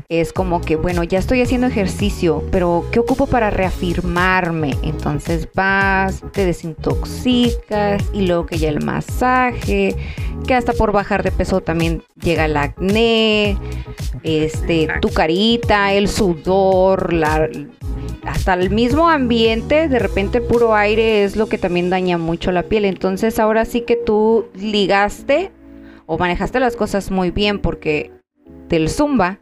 es 0.09 0.33
como 0.33 0.61
que, 0.61 0.75
bueno, 0.75 1.03
ya 1.03 1.19
estoy 1.19 1.41
haciendo 1.41 1.67
ejercicio, 1.67 2.43
pero 2.51 2.85
¿qué 2.91 2.99
ocupo 2.99 3.27
para 3.27 3.49
reafirmarme? 3.49 4.75
Entonces 4.83 5.47
vas, 5.53 6.23
te 6.31 6.45
desintoxicas 6.45 8.03
y 8.13 8.27
luego 8.27 8.45
que 8.45 8.57
ya 8.57 8.69
el 8.69 8.83
masaje, 8.83 9.95
que 10.45 10.53
hasta 10.53 10.73
por 10.73 10.91
bajar 10.91 11.23
de 11.23 11.31
peso 11.31 11.61
también 11.61 12.03
llega 12.21 12.45
el 12.45 12.57
acné, 12.57 13.57
este, 14.23 14.87
tu 15.01 15.09
carita, 15.09 15.93
el 15.93 16.07
sudor, 16.07 17.13
la, 17.13 17.49
hasta 18.25 18.53
el 18.53 18.69
mismo 18.69 19.09
ambiente, 19.09 19.87
de 19.87 19.99
repente 19.99 20.41
puro 20.41 20.75
aire 20.75 21.23
es 21.23 21.35
lo 21.35 21.47
que 21.47 21.57
también 21.57 21.89
daña 21.89 22.17
mucho 22.17 22.51
la 22.51 22.63
piel. 22.63 22.85
Entonces 22.85 23.39
ahora 23.39 23.65
sí 23.65 23.81
que 23.81 23.95
tú 23.95 24.47
ligaste 24.55 25.51
o 26.05 26.17
manejaste 26.17 26.59
las 26.59 26.75
cosas 26.75 27.11
muy 27.11 27.31
bien 27.31 27.59
porque 27.59 28.11
del 28.69 28.89
zumba, 28.89 29.39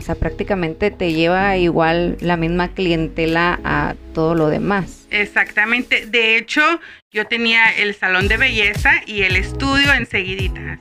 o 0.00 0.02
sea, 0.02 0.14
prácticamente 0.14 0.90
te 0.90 1.12
lleva 1.12 1.58
igual 1.58 2.16
la 2.20 2.38
misma 2.38 2.68
clientela 2.68 3.60
a 3.64 3.94
todo 4.14 4.34
lo 4.34 4.48
demás. 4.48 5.06
Exactamente. 5.10 6.06
De 6.06 6.38
hecho, 6.38 6.62
yo 7.12 7.26
tenía 7.26 7.68
el 7.68 7.94
salón 7.94 8.26
de 8.26 8.38
belleza 8.38 8.92
y 9.04 9.24
el 9.24 9.36
estudio 9.36 9.92
enseguidita. 9.92 10.78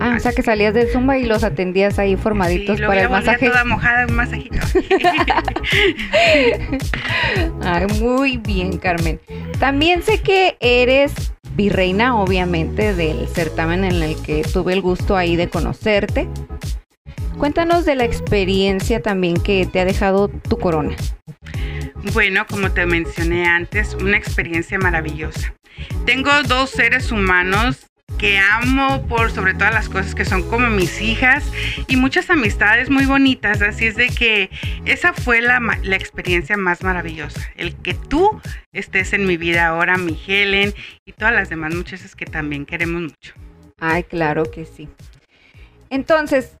Ah, 0.00 0.14
o 0.16 0.20
sea 0.20 0.32
que 0.32 0.42
salías 0.42 0.72
del 0.72 0.88
Zumba 0.88 1.18
y 1.18 1.24
los 1.24 1.44
atendías 1.44 1.98
ahí 1.98 2.16
formaditos 2.16 2.80
para 2.80 3.02
el 3.02 3.10
masaje. 3.10 3.46
toda 3.46 3.64
mojada, 3.64 4.06
un 4.06 4.16
masajito. 4.16 4.56
Ay, 7.62 7.86
muy 8.00 8.38
bien, 8.38 8.78
Carmen. 8.78 9.20
También 9.60 10.02
sé 10.02 10.22
que 10.22 10.56
eres 10.60 11.12
virreina, 11.56 12.16
obviamente, 12.16 12.94
del 12.94 13.28
certamen 13.28 13.84
en 13.84 14.02
el 14.02 14.20
que 14.22 14.42
tuve 14.42 14.72
el 14.72 14.80
gusto 14.80 15.14
ahí 15.14 15.36
de 15.36 15.48
conocerte. 15.48 16.26
Cuéntanos 17.38 17.84
de 17.84 17.96
la 17.96 18.04
experiencia 18.04 19.02
también 19.02 19.36
que 19.36 19.66
te 19.66 19.80
ha 19.80 19.84
dejado 19.84 20.28
tu 20.28 20.58
corona. 20.58 20.96
Bueno, 22.12 22.46
como 22.48 22.70
te 22.70 22.86
mencioné 22.86 23.46
antes, 23.46 23.94
una 23.94 24.16
experiencia 24.16 24.78
maravillosa. 24.78 25.54
Tengo 26.06 26.30
dos 26.46 26.70
seres 26.70 27.10
humanos 27.10 27.86
que 28.18 28.38
amo 28.38 29.06
por 29.08 29.30
sobre 29.32 29.54
todas 29.54 29.74
las 29.74 29.88
cosas 29.88 30.14
que 30.14 30.24
son 30.24 30.48
como 30.48 30.68
mis 30.68 31.00
hijas 31.00 31.50
y 31.88 31.96
muchas 31.96 32.30
amistades 32.30 32.90
muy 32.90 33.06
bonitas. 33.06 33.62
Así 33.62 33.86
es 33.86 33.96
de 33.96 34.08
que 34.08 34.50
esa 34.84 35.12
fue 35.12 35.40
la, 35.40 35.60
la, 35.82 35.96
experiencia 35.96 36.56
más 36.56 36.82
maravillosa. 36.82 37.40
El 37.56 37.74
que 37.74 37.94
tú 37.94 38.40
estés 38.72 39.12
en 39.12 39.26
mi 39.26 39.36
vida 39.36 39.66
ahora, 39.66 39.96
mi 39.96 40.18
Helen 40.26 40.74
y 41.04 41.12
todas 41.12 41.34
las 41.34 41.48
demás 41.48 41.74
muchachas 41.74 42.14
que 42.14 42.26
también 42.26 42.66
queremos 42.66 43.02
mucho. 43.02 43.34
Ay, 43.80 44.04
claro 44.04 44.44
que 44.50 44.64
sí. 44.64 44.88
Entonces, 45.90 46.56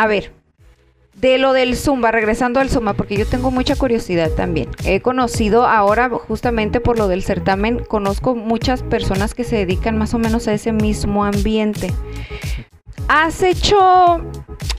a 0.00 0.06
ver, 0.06 0.32
de 1.14 1.36
lo 1.36 1.52
del 1.52 1.76
Zumba, 1.76 2.10
regresando 2.10 2.58
al 2.58 2.70
Zumba, 2.70 2.94
porque 2.94 3.18
yo 3.18 3.26
tengo 3.26 3.50
mucha 3.50 3.76
curiosidad 3.76 4.30
también. 4.30 4.70
He 4.86 5.02
conocido 5.02 5.66
ahora, 5.66 6.08
justamente 6.08 6.80
por 6.80 6.96
lo 6.96 7.06
del 7.06 7.22
certamen, 7.22 7.80
conozco 7.80 8.34
muchas 8.34 8.82
personas 8.82 9.34
que 9.34 9.44
se 9.44 9.56
dedican 9.56 9.98
más 9.98 10.14
o 10.14 10.18
menos 10.18 10.48
a 10.48 10.54
ese 10.54 10.72
mismo 10.72 11.22
ambiente. 11.22 11.92
¿Has 13.08 13.42
hecho 13.42 14.22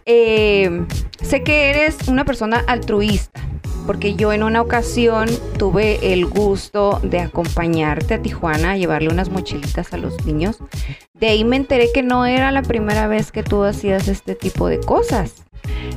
eh, 0.08 0.86
sé 1.22 1.44
que 1.44 1.70
eres 1.70 2.08
una 2.08 2.25
persona 2.25 2.63
altruista, 2.66 3.42
porque 3.86 4.16
yo 4.16 4.34
en 4.34 4.44
una 4.44 4.62
ocasión 4.62 5.30
tuve 5.58 6.14
el 6.14 6.26
gusto 6.26 7.00
de 7.04 7.20
acompañarte 7.20 8.16
a 8.16 8.22
Tijuana 8.22 8.72
a 8.72 8.78
llevarle 8.78 9.10
unas 9.10 9.30
mochilitas 9.30 9.94
a 9.94 9.98
los 9.98 10.26
niños. 10.26 10.58
De 11.14 11.28
ahí 11.28 11.44
me 11.44 11.56
enteré 11.56 11.92
que 11.94 12.04
no 12.04 12.26
era 12.26 12.52
la 12.52 12.62
primera 12.62 13.08
vez 13.08 13.32
que 13.32 13.44
tú 13.44 13.64
hacías 13.64 14.08
este 14.08 14.36
tipo 14.36 14.68
de 14.68 14.80
cosas. 14.80 15.46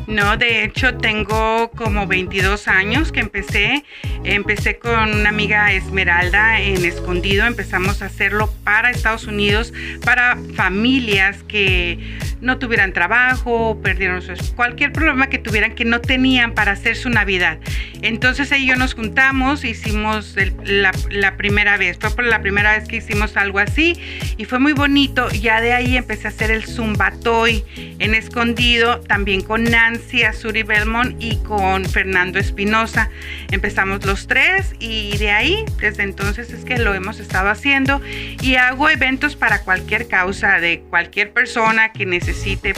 No, 0.06 0.36
de 0.36 0.64
hecho 0.64 0.96
tengo 0.96 1.70
como 1.70 2.06
22 2.06 2.68
años 2.68 3.10
que 3.10 3.20
empecé. 3.20 3.84
Empecé 4.24 4.78
con 4.78 5.14
una 5.14 5.30
amiga 5.30 5.72
Esmeralda 5.72 6.60
en 6.60 6.84
Escondido. 6.84 7.46
Empezamos 7.46 8.02
a 8.02 8.06
hacerlo 8.06 8.52
para 8.64 8.90
Estados 8.90 9.26
Unidos, 9.26 9.72
para 10.04 10.36
familias 10.54 11.42
que 11.44 11.98
no 12.44 12.58
tuvieran 12.58 12.92
trabajo, 12.92 13.80
perdieron 13.82 14.22
cualquier 14.54 14.92
problema 14.92 15.28
que 15.28 15.38
tuvieran 15.38 15.74
que 15.74 15.84
no 15.84 16.00
tenían 16.00 16.52
para 16.52 16.72
hacer 16.72 16.94
su 16.94 17.08
Navidad. 17.08 17.58
Entonces 18.02 18.52
ahí 18.52 18.66
yo 18.66 18.76
nos 18.76 18.94
juntamos, 18.94 19.64
hicimos 19.64 20.36
la, 20.64 21.36
primera 21.36 21.76
vez. 21.78 21.96
Fue 21.98 22.10
por 22.10 22.24
la 22.24 22.42
primera 22.42 22.76
vez 22.76 22.86
que 22.86 22.96
hicimos 22.96 23.36
algo 23.36 23.58
así 23.58 23.98
y 24.36 24.44
fue 24.44 24.58
muy 24.58 24.74
bonito. 24.74 25.28
Ya 25.30 25.60
de 25.60 25.72
ahí 25.72 25.96
empecé 25.96 26.26
a 26.28 26.30
hacer 26.30 26.50
el 26.50 26.64
Zumbatoy 26.66 27.64
en 27.98 28.14
Escondido, 28.14 29.00
también 29.00 29.40
Nancy 29.64 30.22
Azuri 30.22 30.62
Belmont 30.62 31.16
y 31.22 31.36
con 31.38 31.84
Fernando 31.84 32.38
Espinosa. 32.38 33.10
Empezamos 33.50 34.04
los 34.04 34.26
tres 34.26 34.74
y 34.78 35.16
de 35.18 35.30
ahí, 35.30 35.64
desde 35.80 36.02
entonces 36.02 36.50
es 36.52 36.64
que 36.64 36.78
lo 36.78 36.94
hemos 36.94 37.18
estado 37.20 37.48
haciendo 37.48 38.00
y 38.40 38.56
hago 38.56 38.88
eventos 38.88 39.36
para 39.36 39.62
cualquier 39.62 40.08
causa 40.08 40.60
de 40.60 40.80
cualquier 40.90 41.32
persona 41.32 41.92
que 41.92 42.06
necesite 42.06 42.74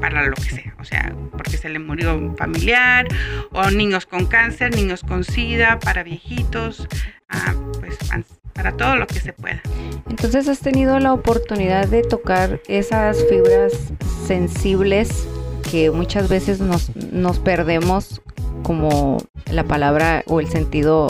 para 0.00 0.26
lo 0.26 0.34
que 0.34 0.50
sea, 0.50 0.74
o 0.78 0.84
sea, 0.84 1.14
porque 1.32 1.56
se 1.56 1.68
le 1.68 1.78
murió 1.78 2.14
un 2.14 2.36
familiar, 2.36 3.06
o 3.52 3.70
niños 3.70 4.04
con 4.06 4.26
cáncer, 4.26 4.74
niños 4.74 5.02
con 5.02 5.24
sida, 5.24 5.78
para 5.78 6.02
viejitos, 6.02 6.86
ah, 7.30 7.54
pues 7.80 7.96
para 8.52 8.72
todo 8.72 8.96
lo 8.96 9.06
que 9.06 9.20
se 9.20 9.32
pueda. 9.32 9.60
Entonces 10.08 10.48
has 10.48 10.60
tenido 10.60 10.98
la 10.98 11.12
oportunidad 11.12 11.88
de 11.88 12.02
tocar 12.02 12.60
esas 12.68 13.24
fibras 13.28 13.72
sensibles 14.26 15.26
que 15.70 15.90
muchas 15.90 16.28
veces 16.28 16.60
nos, 16.60 16.94
nos 16.96 17.38
perdemos 17.38 18.22
como 18.62 19.18
la 19.50 19.64
palabra 19.64 20.22
o 20.26 20.40
el 20.40 20.48
sentido 20.48 21.08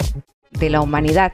de 0.51 0.71
la 0.71 0.81
humanidad. 0.81 1.33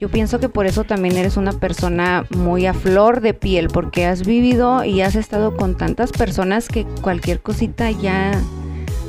Yo 0.00 0.08
pienso 0.08 0.38
que 0.38 0.48
por 0.48 0.66
eso 0.66 0.84
también 0.84 1.16
eres 1.16 1.36
una 1.36 1.52
persona 1.52 2.24
muy 2.30 2.66
a 2.66 2.74
flor 2.74 3.20
de 3.20 3.34
piel, 3.34 3.66
porque 3.68 4.06
has 4.06 4.24
vivido 4.24 4.84
y 4.84 5.00
has 5.00 5.16
estado 5.16 5.56
con 5.56 5.76
tantas 5.76 6.12
personas 6.12 6.68
que 6.68 6.84
cualquier 7.02 7.40
cosita 7.40 7.90
ya 7.90 8.40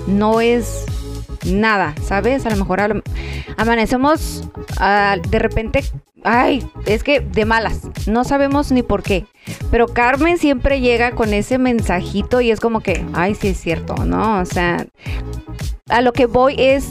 no 0.07 0.41
es 0.41 0.85
nada, 1.45 1.93
¿sabes? 2.03 2.45
A 2.47 2.49
lo 2.49 2.55
mejor 2.55 3.03
amanecemos 3.57 4.49
ah, 4.79 5.17
de 5.29 5.39
repente, 5.39 5.83
ay, 6.23 6.65
es 6.85 7.03
que 7.03 7.19
de 7.19 7.45
malas, 7.45 7.81
no 8.07 8.23
sabemos 8.23 8.71
ni 8.71 8.83
por 8.83 9.03
qué. 9.03 9.25
Pero 9.71 9.87
Carmen 9.87 10.37
siempre 10.37 10.81
llega 10.81 11.11
con 11.11 11.33
ese 11.33 11.57
mensajito 11.57 12.41
y 12.41 12.51
es 12.51 12.59
como 12.59 12.81
que, 12.81 13.03
ay, 13.13 13.35
sí 13.35 13.49
es 13.49 13.59
cierto, 13.59 13.95
¿no? 14.05 14.39
O 14.39 14.45
sea, 14.45 14.85
a 15.89 16.01
lo 16.01 16.13
que 16.13 16.25
voy 16.25 16.55
es, 16.57 16.89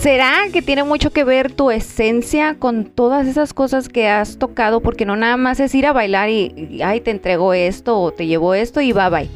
¿será 0.00 0.44
que 0.52 0.62
tiene 0.62 0.84
mucho 0.84 1.10
que 1.10 1.24
ver 1.24 1.52
tu 1.52 1.70
esencia 1.70 2.56
con 2.58 2.84
todas 2.84 3.26
esas 3.26 3.52
cosas 3.52 3.88
que 3.88 4.08
has 4.08 4.38
tocado? 4.38 4.80
Porque 4.80 5.06
no 5.06 5.16
nada 5.16 5.36
más 5.36 5.60
es 5.60 5.74
ir 5.74 5.86
a 5.86 5.92
bailar 5.92 6.30
y, 6.30 6.80
ay, 6.84 7.00
te 7.00 7.10
entrego 7.10 7.54
esto 7.54 7.98
o 7.98 8.12
te 8.12 8.26
llevo 8.26 8.54
esto 8.54 8.80
y 8.80 8.92
bye 8.92 9.10
bye. 9.10 9.30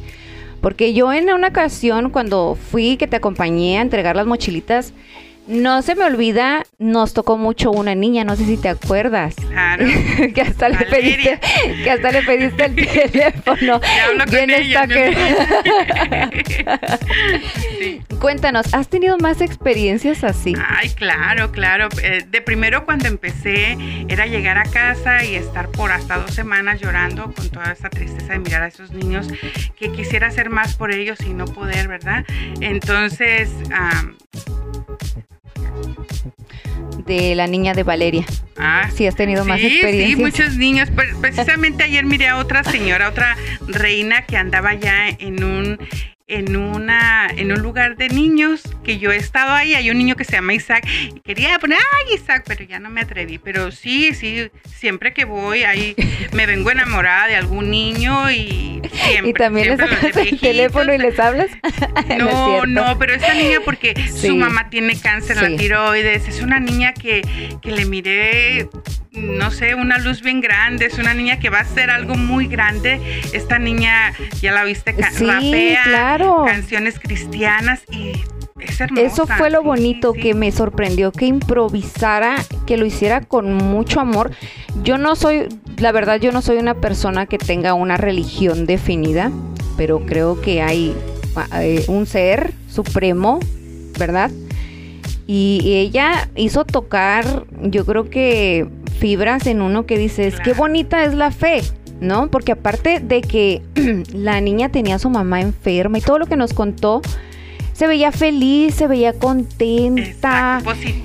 Porque 0.61 0.93
yo 0.93 1.11
en 1.13 1.31
una 1.31 1.47
ocasión 1.47 2.09
cuando 2.09 2.55
fui 2.55 2.97
que 2.97 3.07
te 3.07 3.15
acompañé 3.15 3.77
a 3.77 3.81
entregar 3.81 4.15
las 4.15 4.25
mochilitas, 4.25 4.93
no 5.49 5.81
se 5.81 5.95
me 5.95 6.03
olvida, 6.03 6.63
nos 6.77 7.13
tocó 7.13 7.35
mucho 7.35 7.71
una 7.71 7.95
niña, 7.95 8.23
no 8.23 8.35
sé 8.35 8.45
si 8.45 8.55
te 8.55 8.69
acuerdas. 8.69 9.33
Claro. 9.35 9.83
que 10.35 10.41
hasta 10.41 10.69
le 10.69 10.85
pediste, 10.85 11.39
que 11.83 11.89
hasta 11.89 12.11
le 12.11 12.21
pediste 12.21 12.65
el 12.65 12.75
teléfono. 12.75 13.81
Bien 14.29 14.51
está 14.51 14.85
que... 14.87 15.17
Cuéntanos, 18.19 18.73
¿has 18.75 18.89
tenido 18.89 19.17
más 19.17 19.41
experiencias 19.41 20.23
así? 20.23 20.53
Ay, 20.67 20.89
claro, 20.89 21.51
claro. 21.51 21.89
Eh, 22.03 22.25
de 22.29 22.41
primero 22.41 22.85
cuando 22.85 23.07
empecé 23.07 23.75
era 24.07 24.27
llegar 24.27 24.59
a 24.59 24.65
casa 24.65 25.25
y 25.25 25.33
estar 25.33 25.69
por 25.69 25.91
hasta 25.91 26.17
dos 26.17 26.31
semanas 26.31 26.79
llorando 26.79 27.33
con 27.33 27.49
toda 27.49 27.71
esa 27.71 27.89
tristeza 27.89 28.33
de 28.33 28.39
mirar 28.39 28.61
a 28.61 28.67
esos 28.67 28.91
niños 28.91 29.27
que 29.79 29.91
quisiera 29.91 30.27
hacer 30.27 30.51
más 30.51 30.75
por 30.75 30.91
ellos 30.91 31.19
y 31.21 31.33
no 31.33 31.45
poder, 31.45 31.87
¿verdad? 31.87 32.23
Entonces, 32.59 33.49
de 37.09 37.35
la 37.35 37.47
niña 37.47 37.73
de 37.73 37.83
Valeria. 37.83 38.25
Ah, 38.57 38.89
sí, 38.95 39.07
has 39.07 39.15
tenido 39.15 39.43
más 39.43 39.59
experiencias. 39.59 40.09
Sí, 40.11 40.15
muchos 40.15 40.55
niños. 40.55 40.89
Precisamente 41.19 41.83
ayer 41.83 42.05
miré 42.05 42.27
a 42.27 42.37
otra 42.37 42.63
señora, 42.63 43.09
otra 43.09 43.35
reina 43.67 44.25
que 44.25 44.37
andaba 44.37 44.75
ya 44.75 45.09
en 45.09 45.43
un 45.43 45.79
en, 46.29 46.55
una, 46.55 47.27
en 47.35 47.51
un 47.51 47.61
lugar 47.61 47.97
de 47.97 48.07
niños 48.07 48.61
que 48.83 48.99
yo 48.99 49.11
he 49.11 49.17
estado 49.17 49.51
ahí. 49.51 49.73
Hay 49.73 49.89
un 49.89 49.97
niño 49.97 50.15
que 50.15 50.23
se 50.23 50.33
llama 50.33 50.53
Isaac 50.53 50.87
y 50.87 51.19
quería 51.19 51.57
poner, 51.59 51.77
ay, 51.77 52.15
Isaac, 52.15 52.43
pero 52.47 52.63
ya 52.63 52.79
no 52.79 52.89
me 52.89 53.01
atreví. 53.01 53.39
Pero 53.39 53.71
sí, 53.71 54.13
sí, 54.13 54.49
siempre 54.63 55.13
que 55.13 55.25
voy 55.25 55.63
ahí 55.63 55.95
me 56.31 56.45
vengo 56.45 56.71
enamorada 56.71 57.27
de 57.27 57.35
algún 57.35 57.71
niño 57.71 58.31
y 58.31 58.81
siempre. 58.93 59.29
¿Y 59.29 59.33
también 59.33 59.67
le 59.69 59.77
sacas 59.77 60.15
el 60.15 60.39
teléfono 60.39 60.93
y 60.93 60.97
les 60.97 61.19
hablas? 61.19 61.49
no, 62.17 62.65
no, 62.65 62.97
pero 62.99 63.15
esa 63.15 63.33
niña 63.33 63.59
porque 63.65 63.95
su 64.09 64.35
mamá 64.35 64.69
tiene 64.69 64.99
cáncer, 64.99 65.37
la 65.37 65.57
tiroides, 65.57 66.27
es 66.27 66.41
una 66.41 66.59
niña 66.59 66.93
que, 66.93 67.57
que 67.61 67.71
le 67.71 67.85
miré 67.85 68.69
no 69.19 69.51
sé, 69.51 69.75
una 69.75 69.97
luz 69.97 70.21
bien 70.21 70.41
grande, 70.41 70.85
es 70.85 70.97
una 70.97 71.13
niña 71.13 71.39
que 71.39 71.49
va 71.49 71.59
a 71.59 71.65
ser 71.65 71.89
algo 71.89 72.15
muy 72.15 72.47
grande. 72.47 72.99
Esta 73.33 73.59
niña, 73.59 74.13
ya 74.41 74.51
la 74.51 74.63
viste, 74.63 74.95
sí, 75.11 75.25
rapea 75.25 75.83
claro. 75.83 76.43
canciones 76.45 76.99
cristianas 76.99 77.81
y 77.91 78.13
es 78.59 78.81
hermosa. 78.81 79.01
Eso 79.05 79.27
fue 79.27 79.49
lo 79.49 79.63
bonito 79.63 80.13
que 80.13 80.33
me 80.33 80.51
sorprendió, 80.51 81.11
que 81.11 81.25
improvisara, 81.25 82.35
que 82.65 82.77
lo 82.77 82.85
hiciera 82.85 83.21
con 83.21 83.53
mucho 83.53 83.99
amor. 83.99 84.31
Yo 84.83 84.97
no 84.97 85.15
soy, 85.15 85.47
la 85.77 85.91
verdad, 85.91 86.19
yo 86.19 86.31
no 86.31 86.41
soy 86.41 86.57
una 86.57 86.75
persona 86.75 87.25
que 87.25 87.37
tenga 87.37 87.73
una 87.73 87.97
religión 87.97 88.65
definida, 88.65 89.31
pero 89.77 90.05
creo 90.05 90.41
que 90.41 90.61
hay 90.61 90.95
eh, 91.55 91.85
un 91.87 92.05
ser 92.05 92.53
supremo, 92.69 93.39
¿verdad? 93.97 94.31
Y 95.31 95.75
ella 95.75 96.27
hizo 96.35 96.65
tocar, 96.65 97.45
yo 97.61 97.85
creo 97.85 98.09
que 98.09 98.67
fibras 98.99 99.47
en 99.47 99.61
uno 99.61 99.85
que 99.85 99.97
dices, 99.97 100.35
qué 100.43 100.53
bonita 100.53 101.03
es 101.05 101.13
la 101.13 101.31
fe, 101.31 101.61
¿no? 102.01 102.29
Porque 102.29 102.51
aparte 102.51 102.99
de 102.99 103.21
que 103.21 103.61
la 104.13 104.41
niña 104.41 104.69
tenía 104.69 104.95
a 104.95 104.99
su 104.99 105.09
mamá 105.09 105.41
enferma 105.41 105.97
y 105.97 106.01
todo 106.01 106.19
lo 106.19 106.25
que 106.25 106.35
nos 106.35 106.53
contó, 106.53 107.01
se 107.73 107.87
veía 107.87 108.11
feliz, 108.11 108.75
se 108.75 108.87
veía 108.87 109.13
contenta 109.13 110.61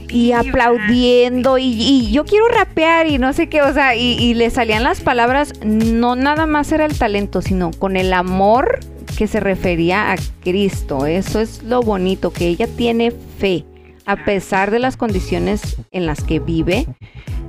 y 0.09 0.33
aplaudiendo 0.33 1.57
y, 1.57 2.11
yo 2.11 2.25
quiero 2.25 2.49
rapear 2.49 3.07
y 3.07 3.19
no 3.19 3.33
sé 3.33 3.49
qué, 3.49 3.63
o 3.63 3.73
sea, 3.73 3.95
y, 3.95 4.19
y, 4.19 4.35
le 4.35 4.51
salían 4.51 4.83
las 4.83 5.01
palabras, 5.01 5.53
no 5.65 6.17
nada 6.17 6.47
más 6.47 6.73
era 6.73 6.85
el 6.85 6.99
talento, 6.99 7.43
sino 7.43 7.71
con 7.71 7.97
el 7.97 8.13
amor 8.13 8.81
que 9.17 9.29
se 9.29 9.39
refería 9.39 10.11
a 10.11 10.17
Cristo. 10.43 11.07
Eso 11.07 11.39
es 11.39 11.63
lo 11.63 11.81
bonito, 11.81 12.33
que 12.33 12.49
ella 12.49 12.67
tiene 12.67 13.13
fe, 13.39 13.65
a 14.05 14.25
pesar 14.25 14.73
de 14.73 14.81
las 14.81 14.97
condiciones 14.97 15.77
en 15.93 16.07
las 16.07 16.25
que 16.25 16.41
vive 16.41 16.87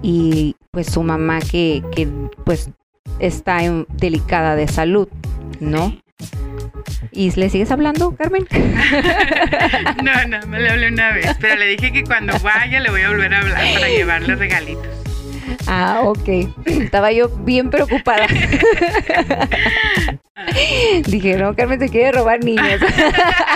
y 0.08 0.56
pues 0.70 0.86
su 0.86 1.02
mamá 1.02 1.40
que, 1.40 1.82
que 1.96 2.08
pues 2.44 2.70
está 3.18 3.64
en, 3.64 3.88
delicada 3.90 4.56
de 4.56 4.68
salud, 4.68 5.08
¿no? 5.60 6.00
¿Y 7.12 7.32
le 7.32 7.50
sigues 7.50 7.72
hablando, 7.72 8.16
Carmen? 8.16 8.46
no, 10.04 10.28
no, 10.28 10.46
me 10.46 10.60
le 10.60 10.70
hablé 10.70 10.90
una 10.90 11.12
vez, 11.12 11.36
pero 11.42 11.56
le 11.56 11.66
dije 11.66 11.92
que 11.92 12.04
cuando 12.04 12.38
vaya 12.40 12.80
le 12.82 12.92
voy 12.92 13.02
a 13.02 13.10
volver 13.10 13.34
a 13.34 13.40
hablar 13.40 13.74
para 13.74 13.90
llevarle 13.98 14.36
regalitos. 14.36 15.05
Ah, 15.68 16.02
ok. 16.04 16.30
Estaba 16.66 17.12
yo 17.12 17.30
bien 17.30 17.70
preocupada. 17.70 18.28
Dije, 21.08 21.38
no, 21.38 21.56
Carmen 21.56 21.80
se 21.80 21.90
quiere 21.90 22.12
robar 22.12 22.44
niños. 22.44 22.82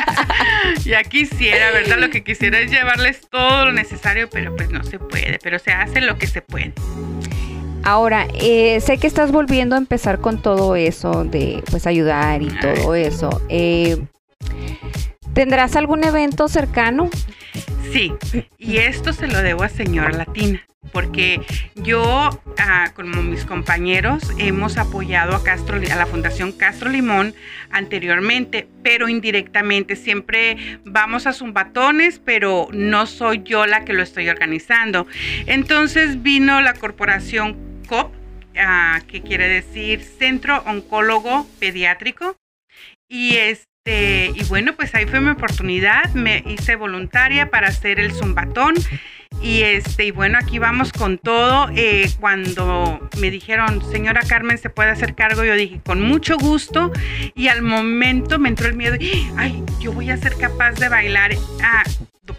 ya 0.85 1.03
quisiera, 1.03 1.71
¿verdad? 1.71 1.97
Lo 1.99 2.09
que 2.09 2.23
quisiera 2.23 2.59
es 2.59 2.71
llevarles 2.71 3.21
todo 3.29 3.65
lo 3.65 3.71
necesario, 3.71 4.29
pero 4.29 4.55
pues 4.55 4.71
no 4.71 4.83
se 4.83 4.97
puede, 4.99 5.39
pero 5.41 5.59
se 5.59 5.71
hace 5.71 6.01
lo 6.01 6.17
que 6.17 6.27
se 6.27 6.41
puede. 6.41 6.73
Ahora, 7.83 8.27
eh, 8.33 8.81
sé 8.81 8.97
que 8.97 9.07
estás 9.07 9.31
volviendo 9.31 9.75
a 9.75 9.77
empezar 9.77 10.19
con 10.19 10.41
todo 10.41 10.75
eso 10.75 11.23
de 11.23 11.63
pues 11.69 11.87
ayudar 11.87 12.41
y 12.41 12.49
todo 12.49 12.95
eso. 12.95 13.41
Eh, 13.49 13.97
¿Tendrás 15.33 15.75
algún 15.75 16.03
evento 16.03 16.47
cercano? 16.47 17.09
Sí, 17.91 18.13
y 18.57 18.77
esto 18.77 19.13
se 19.13 19.27
lo 19.27 19.41
debo 19.41 19.63
a 19.63 19.69
Señora 19.69 20.11
Latina. 20.11 20.61
Porque 20.91 21.41
yo, 21.75 22.29
ah, 22.57 22.91
como 22.95 23.21
mis 23.21 23.45
compañeros, 23.45 24.23
hemos 24.37 24.77
apoyado 24.77 25.35
a, 25.35 25.43
Castro, 25.43 25.77
a 25.77 25.95
la 25.95 26.05
Fundación 26.05 26.51
Castro 26.51 26.89
Limón 26.89 27.33
anteriormente, 27.69 28.67
pero 28.83 29.09
indirectamente. 29.09 29.95
Siempre 29.95 30.79
vamos 30.85 31.27
a 31.27 31.33
zumbatones, 31.33 32.19
pero 32.19 32.67
no 32.71 33.05
soy 33.05 33.43
yo 33.43 33.65
la 33.65 33.85
que 33.85 33.93
lo 33.93 34.03
estoy 34.03 34.29
organizando. 34.29 35.07
Entonces 35.45 36.21
vino 36.21 36.61
la 36.61 36.73
corporación 36.73 37.57
COP, 37.87 38.13
ah, 38.57 39.01
que 39.07 39.21
quiere 39.21 39.47
decir 39.47 40.01
Centro 40.01 40.63
Oncólogo 40.65 41.47
Pediátrico, 41.59 42.35
y 43.07 43.35
es 43.37 43.69
este, 43.89 44.31
y 44.35 44.43
bueno, 44.43 44.75
pues 44.75 44.93
ahí 44.93 45.05
fue 45.05 45.19
mi 45.19 45.29
oportunidad, 45.29 46.13
me 46.13 46.43
hice 46.45 46.75
voluntaria 46.75 47.49
para 47.49 47.69
hacer 47.69 47.99
el 47.99 48.11
zumbatón. 48.11 48.75
Y 49.41 49.61
este, 49.61 50.05
y 50.05 50.11
bueno, 50.11 50.37
aquí 50.37 50.59
vamos 50.59 50.91
con 50.91 51.17
todo. 51.17 51.69
Eh, 51.75 52.09
cuando 52.19 52.99
me 53.19 53.31
dijeron, 53.31 53.81
señora 53.91 54.21
Carmen, 54.27 54.57
¿se 54.57 54.69
puede 54.69 54.89
hacer 54.89 55.15
cargo? 55.15 55.43
Yo 55.43 55.55
dije, 55.55 55.79
con 55.85 56.01
mucho 56.01 56.37
gusto. 56.37 56.91
Y 57.35 57.47
al 57.47 57.61
momento 57.61 58.37
me 58.39 58.49
entró 58.49 58.67
el 58.67 58.75
miedo, 58.75 58.97
ay, 59.37 59.63
yo 59.79 59.93
voy 59.93 60.09
a 60.09 60.17
ser 60.17 60.35
capaz 60.35 60.73
de 60.73 60.89
bailar. 60.89 61.31
Ah, 61.63 61.83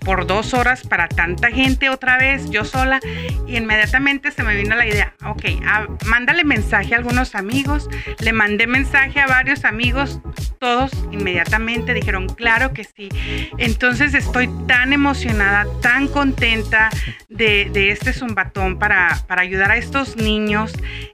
por 0.05 0.27
dos 0.27 0.55
horas 0.55 0.87
para 0.87 1.09
tanta 1.09 1.51
gente 1.51 1.89
otra 1.89 2.17
vez, 2.17 2.51
yo 2.51 2.65
sola, 2.65 3.01
y 3.47 3.57
inmediatamente 3.57 4.31
se 4.31 4.43
me 4.43 4.57
vino 4.57 4.75
la 4.75 4.87
idea, 4.87 5.15
ok, 5.25 5.45
mándale 6.07 6.45
mensaje 6.45 6.95
a 6.95 6.99
algunos 6.99 7.35
amigos, 7.35 7.89
le 8.21 8.33
mandé 8.33 8.67
mensaje 8.67 9.21
a 9.21 9.27
varios 9.27 9.65
amigos, 9.65 10.21
todos 10.59 10.91
inmediatamente 11.11 11.95
dijeron, 11.95 12.29
claro 12.29 12.73
que 12.73 12.85
sí. 12.85 13.09
Entonces 13.57 14.15
estoy 14.15 14.51
tan 14.67 14.93
emocionada, 14.93 15.67
tan 15.81 16.07
contenta 16.07 16.91
de, 17.29 17.91
este 17.91 18.13
zumbatón 18.13 18.79
para, 18.79 19.23
para 19.27 19.43
ayudar 19.43 19.71
a 19.71 19.77
estos 19.77 20.17
niños 20.17 20.73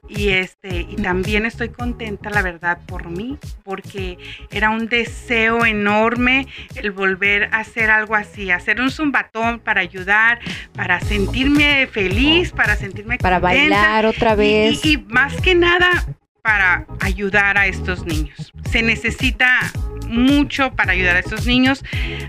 y, 0.09 0.29
este, 0.29 0.81
y 0.81 0.95
también 0.97 1.45
estoy 1.45 1.69
contenta, 1.69 2.29
la 2.29 2.41
verdad, 2.41 2.79
por 2.85 3.09
mí, 3.09 3.37
porque 3.63 4.17
era 4.51 4.69
un 4.69 4.87
deseo 4.87 5.65
enorme 5.65 6.47
el 6.75 6.91
volver 6.91 7.49
a 7.53 7.59
hacer 7.59 7.89
algo 7.89 8.15
así, 8.15 8.51
hacer 8.51 8.76
un 8.81 8.91
zumbatón 8.91 9.59
para 9.59 9.81
ayudar, 9.81 10.39
para 10.73 10.99
sentirme 11.01 11.87
feliz, 11.87 12.51
para 12.51 12.75
sentirme 12.75 13.17
para 13.17 13.39
bailar 13.39 14.05
otra 14.05 14.35
vez. 14.35 14.85
y 14.85 14.97
más 14.97 15.39
que 15.41 15.55
nada, 15.55 16.05
para 16.41 16.85
ayudar 17.01 17.57
a 17.57 17.67
estos 17.67 18.05
niños. 18.05 18.53
Se 18.71 18.81
necesita 18.81 19.71
mucho 20.07 20.71
para 20.71 20.93
ayudar 20.93 21.15
a 21.15 21.19
estos 21.19 21.45
niños. 21.45 21.83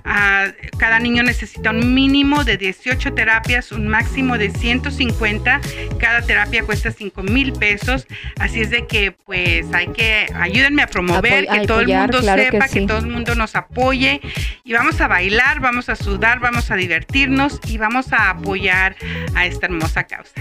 Ah, 0.04 0.46
cada 0.78 0.98
niño 0.98 1.22
necesita 1.22 1.70
un 1.70 1.94
mínimo 1.94 2.44
de 2.44 2.56
18 2.56 3.14
terapias, 3.14 3.72
un 3.72 3.88
máximo 3.88 4.38
de 4.38 4.50
150. 4.50 5.60
Cada 5.98 6.22
terapia 6.22 6.64
cuesta 6.64 6.90
5 6.90 7.22
mil 7.22 7.52
pesos. 7.52 8.06
Así 8.38 8.60
es 8.60 8.70
de 8.70 8.86
que 8.86 9.12
pues 9.12 9.66
hay 9.72 9.88
que, 9.88 10.26
ayúdenme 10.34 10.82
a 10.82 10.86
promover, 10.86 11.46
que 11.46 11.66
todo 11.66 11.80
el 11.80 11.88
mundo 11.88 12.22
sepa, 12.22 12.68
que, 12.68 12.80
que, 12.80 12.86
todo 12.86 12.98
el 12.98 13.08
mundo 13.08 13.34
nos 13.34 13.54
apoye. 13.56 14.20
Y 14.64 14.72
vamos 14.72 15.00
a 15.00 15.08
bailar, 15.08 15.60
vamos 15.60 15.88
a 15.88 15.96
sudar, 15.96 16.40
vamos 16.40 16.70
a 16.70 16.76
divertirnos 16.76 17.60
y 17.66 17.78
vamos 17.78 18.12
a 18.12 18.30
apoyar 18.30 18.96
a 19.34 19.46
esta 19.46 19.66
hermosa 19.66 20.04
causa. 20.04 20.40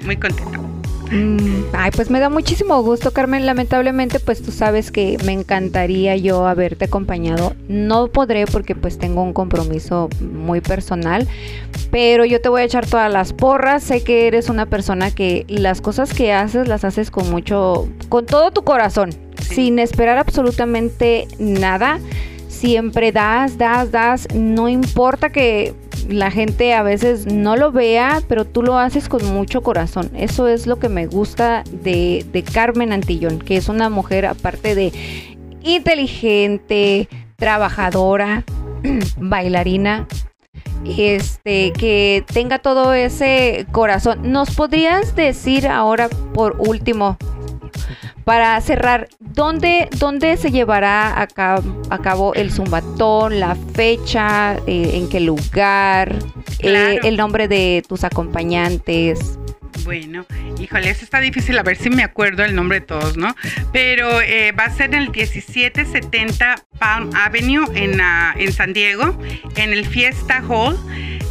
Muy 0.00 0.16
contenta. 0.16 0.58
Mm, 1.12 1.64
ay, 1.74 1.90
pues 1.90 2.08
me 2.08 2.20
da 2.20 2.30
muchísimo 2.30 2.82
gusto, 2.82 3.12
Carmen. 3.12 3.44
Lamentablemente, 3.44 4.18
pues 4.18 4.42
tú 4.42 4.50
sabes 4.50 4.90
que 4.90 5.18
me 5.26 5.32
encantaría 5.32 6.16
yo 6.16 6.41
haberte 6.46 6.86
acompañado. 6.86 7.54
No 7.68 8.08
podré 8.08 8.46
porque 8.46 8.74
pues 8.74 8.98
tengo 8.98 9.22
un 9.22 9.32
compromiso 9.32 10.08
muy 10.20 10.60
personal, 10.60 11.26
pero 11.90 12.24
yo 12.24 12.40
te 12.40 12.48
voy 12.48 12.62
a 12.62 12.64
echar 12.64 12.86
todas 12.86 13.12
las 13.12 13.32
porras. 13.32 13.82
Sé 13.82 14.02
que 14.02 14.26
eres 14.26 14.48
una 14.48 14.66
persona 14.66 15.10
que 15.10 15.44
las 15.48 15.80
cosas 15.80 16.14
que 16.14 16.32
haces 16.32 16.68
las 16.68 16.84
haces 16.84 17.10
con 17.10 17.30
mucho, 17.30 17.88
con 18.08 18.26
todo 18.26 18.50
tu 18.50 18.62
corazón, 18.62 19.10
sin 19.40 19.78
esperar 19.78 20.18
absolutamente 20.18 21.28
nada. 21.38 21.98
Siempre 22.48 23.10
das, 23.10 23.58
das, 23.58 23.90
das. 23.90 24.28
No 24.34 24.68
importa 24.68 25.30
que 25.30 25.74
la 26.08 26.30
gente 26.30 26.74
a 26.74 26.82
veces 26.82 27.26
no 27.26 27.56
lo 27.56 27.72
vea, 27.72 28.22
pero 28.28 28.44
tú 28.44 28.62
lo 28.62 28.78
haces 28.78 29.08
con 29.08 29.24
mucho 29.32 29.62
corazón. 29.62 30.10
Eso 30.16 30.48
es 30.48 30.66
lo 30.66 30.78
que 30.78 30.88
me 30.88 31.06
gusta 31.06 31.64
de, 31.70 32.24
Carmen 32.52 32.92
Antillón, 32.92 33.38
que 33.38 33.56
es 33.56 33.68
una 33.68 33.88
mujer 33.88 34.26
aparte 34.26 34.74
de 34.74 34.92
inteligente, 35.64 37.08
trabajadora, 37.36 38.44
bailarina, 39.16 40.06
este, 40.84 41.72
que 41.72 42.24
tenga 42.32 42.58
todo 42.58 42.92
ese 42.94 43.66
corazón. 43.72 44.32
¿Nos 44.32 44.54
podrías 44.54 45.14
decir 45.14 45.66
ahora 45.66 46.08
por 46.34 46.56
último, 46.58 47.16
para 48.24 48.60
cerrar, 48.60 49.08
¿dónde, 49.18 49.88
dónde 49.98 50.36
se 50.36 50.50
llevará 50.50 51.20
a 51.20 51.26
cabo, 51.26 52.34
el 52.34 52.52
zumbatón, 52.52 53.40
la 53.40 53.56
fecha, 53.74 54.56
eh, 54.66 54.92
en 54.94 55.08
qué 55.08 55.20
lugar, 55.20 56.14
eh, 56.60 57.00
el 57.02 57.16
nombre 57.16 57.48
de 57.48 57.82
tus 57.86 58.04
acompañantes? 58.04 59.38
Bueno, 59.84 60.26
híjole, 60.60 60.90
eso 60.90 61.04
está 61.04 61.20
difícil, 61.20 61.58
a 61.58 61.62
ver 61.62 61.76
si 61.76 61.90
me 61.90 62.04
acuerdo 62.04 62.44
el 62.44 62.54
nombre 62.54 62.80
de 62.80 62.86
todos, 62.86 63.16
¿no? 63.16 63.34
Pero 63.72 64.20
eh, 64.20 64.52
va 64.52 64.64
a 64.64 64.70
ser 64.70 64.94
en 64.94 65.02
el 65.02 65.10
1770 65.10 66.56
Palm 66.78 67.10
Avenue 67.14 67.66
en, 67.74 68.00
ah, 68.00 68.34
en 68.36 68.52
San 68.52 68.72
Diego, 68.72 69.18
en 69.56 69.72
el 69.72 69.86
Fiesta 69.86 70.42
Hall. 70.48 70.78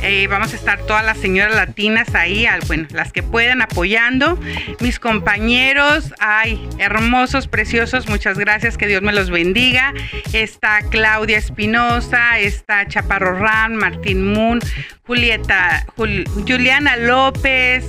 Eh, 0.04 0.26
vamos 0.28 0.52
a 0.54 0.56
estar 0.56 0.80
todas 0.88 1.06
las 1.06 1.20
señoras 1.20 1.54
latinas 1.56 2.16
ahí, 2.16 2.48
bueno, 2.66 2.88
las 2.92 3.12
que 3.12 3.22
puedan 3.22 3.62
apoyando. 3.62 4.40
Mis 4.80 5.00
compañeros, 5.00 6.14
ay, 6.20 6.68
hermosos, 6.80 7.48
preciosos, 7.48 8.10
muchas 8.10 8.40
gracias, 8.40 8.78
que 8.78 8.88
Dios 8.88 9.04
me 9.04 9.14
los 9.14 9.30
bendiga. 9.30 9.94
Está 10.34 10.80
Claudia 10.90 11.38
Espinosa, 11.38 12.40
está 12.40 12.88
Chaparro 12.88 13.38
Ram, 13.38 13.74
Martín 13.74 14.34
Moon, 14.34 14.60
Julieta, 15.06 15.86
Juliana 15.96 16.98
López, 16.98 17.86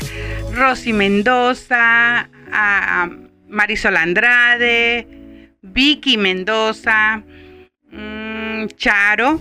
Rosy 0.53 0.93
Mendoza, 0.93 2.29
Marisol 3.49 3.97
Andrade, 3.97 5.51
Vicky 5.63 6.17
Mendoza, 6.17 7.23
mm, 7.91 8.67
Charo. 8.77 9.41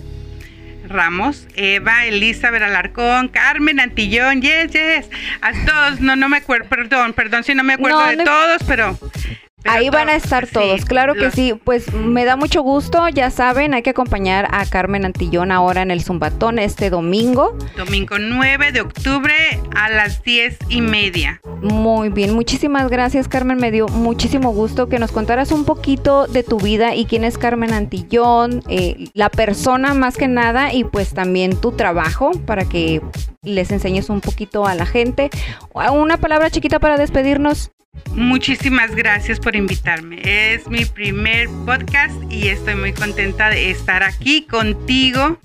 Ramos, 0.88 1.46
Eva, 1.54 2.06
Elizabeth 2.06 2.62
Alarcón, 2.62 3.28
Carmen 3.28 3.80
Antillón, 3.80 4.42
yes, 4.42 4.72
yes. 4.72 5.08
A 5.40 5.52
todos, 5.64 6.00
no, 6.00 6.16
no 6.16 6.28
me 6.28 6.38
acuerdo, 6.38 6.68
perdón, 6.68 7.12
perdón 7.12 7.44
si 7.44 7.54
no 7.54 7.62
me 7.62 7.74
acuerdo 7.74 8.04
de 8.06 8.16
todos, 8.18 8.62
pero 8.66 8.98
Ahí 9.64 9.90
van 9.90 10.08
a 10.08 10.16
estar 10.16 10.46
todos, 10.46 10.84
claro 10.84 11.14
que 11.14 11.30
sí. 11.30 11.54
Pues 11.64 11.92
me 11.92 12.24
da 12.24 12.36
mucho 12.36 12.62
gusto, 12.62 13.08
ya 13.08 13.30
saben, 13.30 13.74
hay 13.74 13.82
que 13.82 13.90
acompañar 13.90 14.48
a 14.50 14.66
Carmen 14.66 15.04
Antillón 15.04 15.52
ahora 15.52 15.82
en 15.82 15.90
el 15.90 16.02
Zumbatón 16.02 16.58
este 16.58 16.90
domingo. 16.90 17.56
Domingo 17.76 18.18
9 18.18 18.72
de 18.72 18.80
octubre 18.80 19.34
a 19.74 19.88
las 19.88 20.22
10 20.22 20.58
y 20.68 20.80
media. 20.80 21.40
Muy 21.62 22.08
bien, 22.08 22.34
muchísimas 22.34 22.88
gracias 22.90 23.28
Carmen, 23.28 23.58
me 23.58 23.70
dio 23.70 23.88
muchísimo 23.88 24.52
gusto 24.52 24.88
que 24.88 24.98
nos 24.98 25.12
contaras 25.12 25.52
un 25.52 25.64
poquito 25.64 26.26
de 26.26 26.42
tu 26.42 26.58
vida 26.58 26.94
y 26.94 27.04
quién 27.04 27.24
es 27.24 27.38
Carmen 27.38 27.72
Antillón, 27.72 28.62
eh, 28.68 29.08
la 29.14 29.28
persona 29.28 29.94
más 29.94 30.16
que 30.16 30.28
nada 30.28 30.72
y 30.72 30.84
pues 30.84 31.14
también 31.14 31.56
tu 31.56 31.72
trabajo 31.72 32.32
para 32.46 32.64
que 32.64 33.00
les 33.42 33.70
enseñes 33.70 34.08
un 34.08 34.20
poquito 34.20 34.66
a 34.66 34.74
la 34.74 34.86
gente. 34.86 35.30
Una 35.74 36.16
palabra 36.16 36.50
chiquita 36.50 36.78
para 36.78 36.96
despedirnos. 36.96 37.72
Muchísimas 38.14 38.94
gracias 38.94 39.40
por 39.40 39.56
invitarme. 39.56 40.20
Es 40.24 40.68
mi 40.68 40.84
primer 40.84 41.48
podcast 41.64 42.14
y 42.30 42.48
estoy 42.48 42.74
muy 42.74 42.92
contenta 42.92 43.48
de 43.48 43.70
estar 43.70 44.02
aquí 44.02 44.42
contigo 44.46 45.38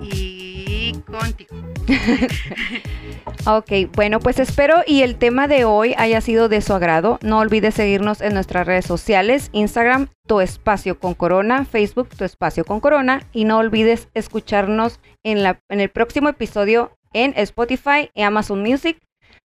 y 0.00 0.94
contigo. 1.06 1.56
ok, 3.46 3.92
bueno, 3.94 4.18
pues 4.18 4.38
espero 4.38 4.76
y 4.86 5.02
el 5.02 5.16
tema 5.16 5.46
de 5.46 5.64
hoy 5.64 5.94
haya 5.98 6.22
sido 6.22 6.48
de 6.48 6.62
su 6.62 6.72
agrado. 6.72 7.18
No 7.22 7.38
olvides 7.38 7.74
seguirnos 7.74 8.22
en 8.22 8.32
nuestras 8.32 8.66
redes 8.66 8.86
sociales, 8.86 9.50
Instagram, 9.52 10.08
Tu 10.26 10.40
Espacio 10.40 10.98
con 10.98 11.12
Corona, 11.12 11.66
Facebook, 11.66 12.08
Tu 12.08 12.24
Espacio 12.24 12.64
con 12.64 12.80
Corona. 12.80 13.26
Y 13.32 13.44
no 13.44 13.58
olvides 13.58 14.08
escucharnos 14.14 15.00
en, 15.22 15.56
el 15.68 15.90
próximo 15.90 16.30
episodio 16.30 16.96
en 17.12 17.34
Spotify 17.36 18.10
y 18.14 18.22
Amazon 18.22 18.62
Music 18.62 18.98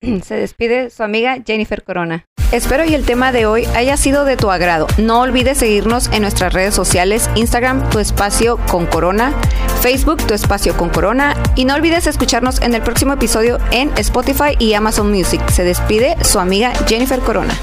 Se 0.24 0.34
despide 0.34 0.90
su 0.90 1.02
amiga 1.02 1.38
Jennifer 1.44 1.82
Corona. 1.82 2.26
Espero 2.52 2.84
y 2.84 2.94
el 2.94 3.04
tema 3.04 3.32
de 3.32 3.46
hoy 3.46 3.64
haya 3.74 3.96
sido 3.96 4.24
de 4.24 4.36
tu 4.36 4.50
agrado. 4.50 4.86
No 4.96 5.20
olvides 5.20 5.58
seguirnos 5.58 6.08
en 6.12 6.22
nuestras 6.22 6.52
redes 6.52 6.74
sociales, 6.74 7.28
Instagram, 7.34 7.90
tu 7.90 7.98
espacio 7.98 8.58
con 8.70 8.86
Corona, 8.86 9.32
Facebook, 9.80 10.24
tu 10.24 10.34
espacio 10.34 10.76
con 10.76 10.88
Corona, 10.88 11.34
y 11.56 11.64
no 11.64 11.74
olvides 11.74 12.06
escucharnos 12.06 12.60
en 12.62 12.74
el 12.74 12.82
próximo 12.82 13.12
episodio 13.14 13.58
en 13.72 13.90
Spotify 13.98 14.56
y 14.58 14.74
Amazon 14.74 15.10
Music. 15.10 15.40
Se 15.50 15.64
despide 15.64 16.16
su 16.22 16.38
amiga 16.38 16.72
Jennifer 16.86 17.18
Corona. 17.18 17.54